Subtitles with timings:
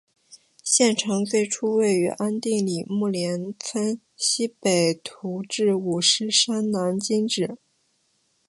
[0.63, 7.55] 县城最初位于安定里木连村溪北徙治五狮山南今址。